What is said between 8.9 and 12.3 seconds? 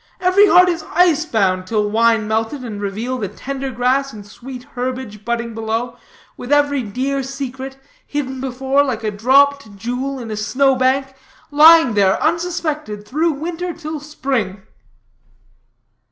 a dropped jewel in a snow bank, lying there